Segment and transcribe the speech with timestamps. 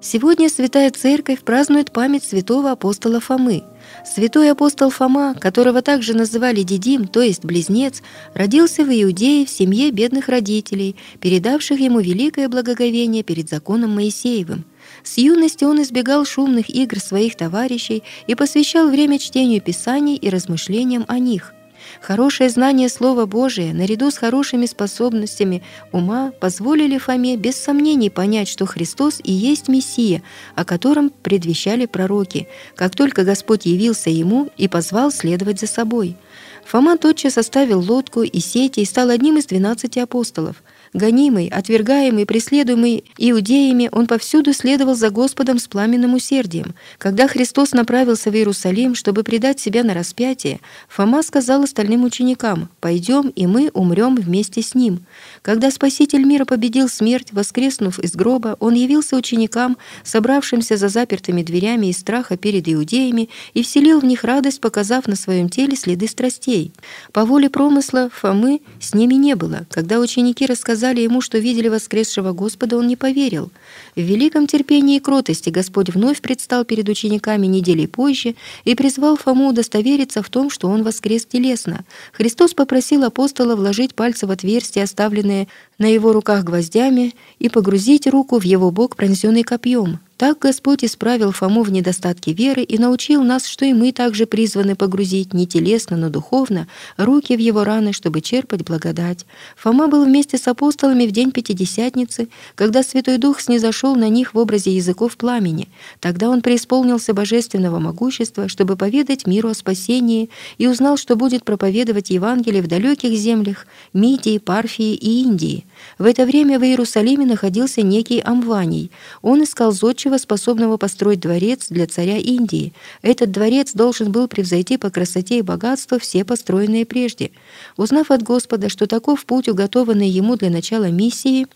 [0.00, 3.64] Сегодня Святая Церковь празднует память святого апостола Фомы.
[4.06, 8.00] Святой апостол Фома, которого также называли Дидим, то есть Близнец,
[8.32, 14.64] родился в Иудее в семье бедных родителей, передавших ему великое благоговение перед законом Моисеевым.
[15.02, 21.06] С юности он избегал шумных игр своих товарищей и посвящал время чтению Писаний и размышлениям
[21.08, 21.54] о них.
[22.00, 28.66] Хорошее знание Слова Божия, наряду с хорошими способностями ума, позволили Фоме без сомнений понять, что
[28.66, 30.22] Христос и есть Мессия,
[30.54, 36.16] о котором предвещали пророки, как только Господь явился ему и позвал следовать за собой.
[36.64, 40.62] Фома тотчас оставил лодку и сети и стал одним из двенадцати апостолов.
[40.94, 46.74] Гонимый, отвергаемый, преследуемый иудеями, он повсюду следовал за Господом с пламенным усердием.
[46.96, 53.28] Когда Христос направился в Иерусалим, чтобы предать себя на распятие, Фома сказал остальным ученикам «Пойдем,
[53.28, 55.04] и мы умрем вместе с Ним».
[55.42, 61.88] Когда Спаситель мира победил смерть, воскреснув из гроба, он явился ученикам, собравшимся за запертыми дверями
[61.88, 66.72] из страха перед иудеями, и вселил в них радость, показав на своем теле следы страстей.
[67.12, 69.66] По воле промысла Фомы с ними не было.
[69.70, 73.50] Когда ученики рассказали ему, что видели воскресшего Господа, он не поверил.
[73.96, 78.34] В великом терпении и кротости Господь вновь предстал перед учениками недели позже
[78.64, 81.84] и призвал Фому удостовериться в том, что он воскрес телесно.
[82.12, 85.48] Христос попросил апостола вложить пальцы в отверстие, оставленное
[85.78, 90.00] на его руках гвоздями, и погрузить руку в его бок, пронзенный копьем.
[90.18, 94.74] Так Господь исправил Фому в недостатке веры и научил нас, что и мы также призваны
[94.74, 96.66] погрузить не телесно, но духовно
[96.96, 99.26] руки в его раны, чтобы черпать благодать.
[99.56, 102.26] Фома был вместе с апостолами в день Пятидесятницы,
[102.56, 105.68] когда Святой Дух снизошел на них в образе языков пламени.
[106.00, 112.10] Тогда он преисполнился божественного могущества, чтобы поведать миру о спасении, и узнал, что будет проповедовать
[112.10, 115.64] Евангелие в далеких землях Мидии, Парфии и Индии.
[115.96, 118.90] В это время в Иерусалиме находился некий Амваний.
[119.22, 122.72] Он искал зодчего, способного построить дворец для царя Индии.
[123.02, 127.32] Этот дворец должен был превзойти по красоте и богатству все построенные прежде.
[127.76, 131.46] Узнав от Господа, что таков путь, уготованный ему для начала миссии,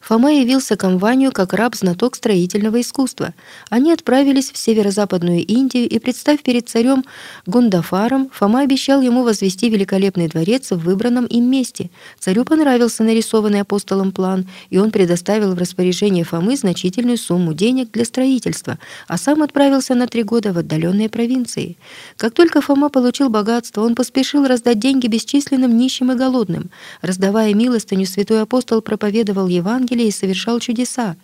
[0.00, 3.34] Фома явился к Амванию как раб-знаток строительного искусства.
[3.70, 7.04] Они отправились в северо-западную Индию, и, представ перед царем
[7.46, 11.90] Гундафаром, Фома обещал ему возвести великолепный дворец в выбранном им месте.
[12.18, 18.04] Царю понравился нарисованный апостолом план, и он предоставил в распоряжение Фомы значительную сумму денег для
[18.04, 18.78] строительства,
[19.08, 21.76] а сам отправился на три года в отдаленные провинции.
[22.16, 26.70] Как только Фома получил богатство, он поспешил раздать деньги бесчисленным нищим и голодным.
[27.00, 31.16] Раздавая милостыню, святой апостол проповедовал его Евангелие и совершал чудеса.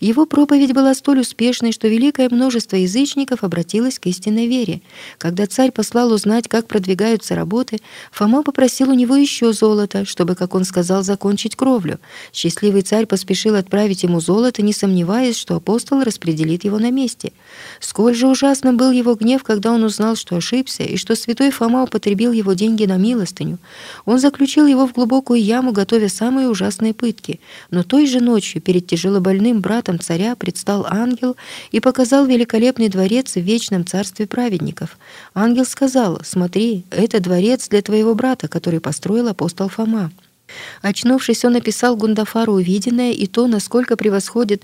[0.00, 4.82] Его проповедь была столь успешной, что великое множество язычников обратилось к истинной вере.
[5.18, 7.78] Когда царь послал узнать, как продвигаются работы,
[8.12, 11.98] Фома попросил у него еще золото, чтобы, как он сказал, закончить кровлю.
[12.32, 17.32] Счастливый царь поспешил отправить ему золото, не сомневаясь, что апостол распределит его на месте.
[17.80, 21.84] Сколь же ужасным был его гнев, когда он узнал, что ошибся, и что святой Фома
[21.84, 23.58] употребил его деньги на милостыню.
[24.04, 27.40] Он заключил его в глубокую яму, готовя самые ужасные пытки.
[27.70, 31.36] Но той же ночью перед тяжелобольным братом царя предстал ангел
[31.70, 34.98] и показал великолепный дворец в вечном царстве праведников.
[35.34, 40.10] Ангел сказал, «Смотри, это дворец для твоего брата, который построил апостол Фома».
[40.82, 44.62] Очнувшись, он описал Гундафару увиденное и то, насколько превосходит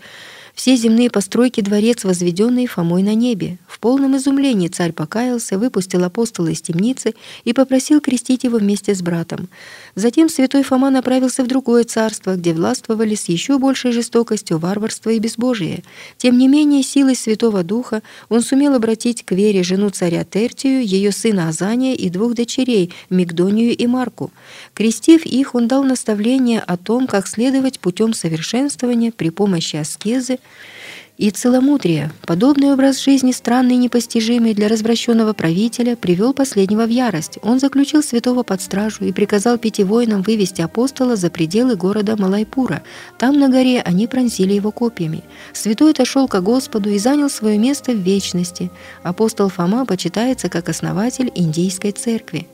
[0.55, 3.59] все земные постройки дворец, возведенный Фомой на небе.
[3.67, 7.15] В полном изумлении царь покаялся, выпустил апостола из темницы
[7.45, 9.49] и попросил крестить его вместе с братом.
[9.95, 15.19] Затем святой Фома направился в другое царство, где властвовали с еще большей жестокостью варварство и
[15.19, 15.83] безбожие.
[16.19, 21.13] Тем не менее, силой Святого Духа он сумел обратить к вере жену царя Тертию, ее
[21.13, 24.31] сына Азания и двух дочерей, Мигдонию и Марку.
[24.75, 30.39] Крестив их, он дал наставление о том, как следовать путем совершенствования при помощи аскезы,
[31.19, 37.39] и целомудрие, подобный образ жизни, странный и непостижимый для развращенного правителя, привел последнего в ярость.
[37.43, 42.83] Он заключил святого под стражу и приказал пяти воинам вывести апостола за пределы города Малайпура.
[43.19, 45.23] Там на горе они пронзили его копьями.
[45.53, 48.71] Святой отошел ко Господу и занял свое место в вечности.
[49.03, 52.49] Апостол Фома почитается как основатель индийской церкви.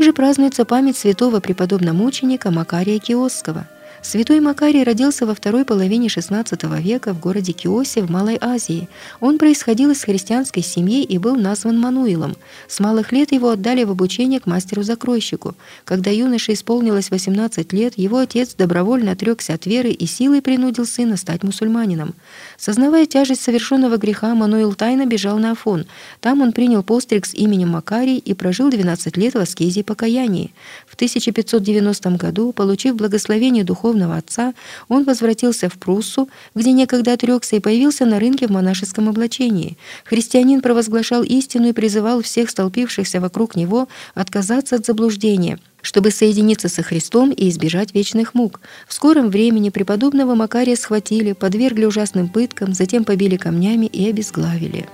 [0.00, 3.66] Также празднуется память святого преподобного мученика Макария Киосского.
[4.02, 8.88] Святой Макарий родился во второй половине XVI века в городе Киосе в Малой Азии.
[9.20, 12.34] Он происходил из христианской семьи и был назван Мануилом.
[12.66, 15.54] С малых лет его отдали в обучение к мастеру-закройщику.
[15.84, 21.18] Когда юноше исполнилось 18 лет, его отец добровольно отрекся от веры и силой принудил сына
[21.18, 22.14] стать мусульманином.
[22.56, 25.84] Сознавая тяжесть совершенного греха, Мануил тайно бежал на Афон.
[26.20, 30.54] Там он принял постриг с именем Макарий и прожил 12 лет в аскезе и покаянии.
[30.86, 34.54] В 1590 году, получив благословение духовного духовного отца,
[34.88, 39.76] он возвратился в Пруссу, где некогда отрекся и появился на рынке в монашеском облачении.
[40.04, 46.82] Христианин провозглашал истину и призывал всех столпившихся вокруг него отказаться от заблуждения– чтобы соединиться со
[46.82, 48.60] Христом и избежать вечных мук.
[48.86, 54.86] В скором времени преподобного Макария схватили, подвергли ужасным пыткам, затем побили камнями и обезглавили.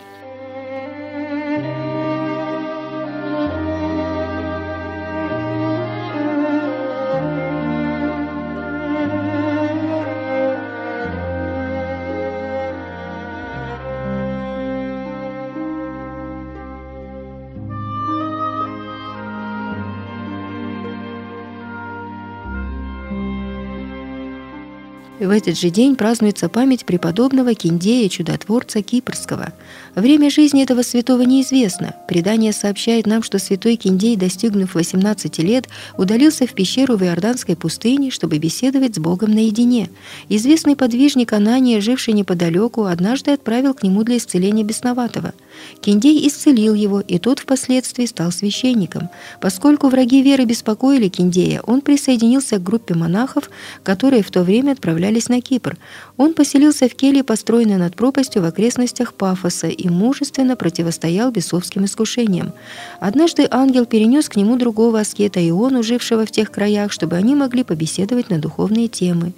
[25.19, 29.55] В этот же день празднуется память преподобного Киндея, чудотворца Кипрского.
[29.95, 31.95] Время жизни этого святого неизвестно.
[32.07, 38.11] Предание сообщает нам, что святой Киндей, достигнув 18 лет, удалился в пещеру в Иорданской пустыне,
[38.11, 39.89] чтобы беседовать с Богом наедине.
[40.29, 45.33] Известный подвижник Анания, живший неподалеку, однажды отправил к нему для исцеления бесноватого.
[45.81, 49.09] Киндей исцелил его, и тот впоследствии стал священником.
[49.41, 53.51] Поскольку враги веры беспокоили Киндея, он присоединился к группе монахов,
[53.83, 55.77] которые в то время отправляли отправлялись на Кипр.
[56.17, 62.53] Он поселился в келье, построенной над пропастью в окрестностях Пафоса, и мужественно противостоял бесовским искушениям.
[63.01, 67.63] Однажды ангел перенес к нему другого аскета Иону, жившего в тех краях, чтобы они могли
[67.65, 69.33] побеседовать на духовные темы.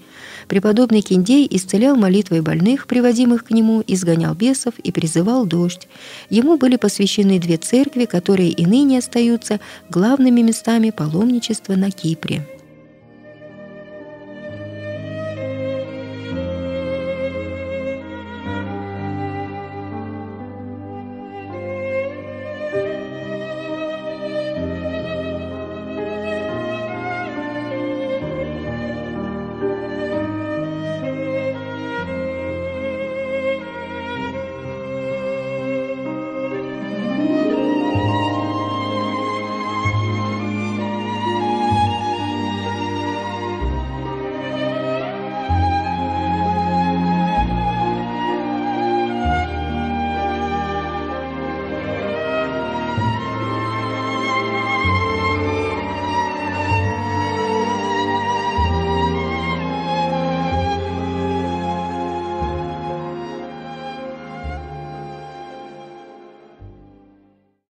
[0.48, 5.86] Преподобный Киндей исцелял молитвой больных, приводимых к нему, изгонял бесов и призывал дождь.
[6.30, 9.60] Ему были посвящены две церкви, которые и ныне остаются
[9.90, 12.46] главными местами паломничества на Кипре.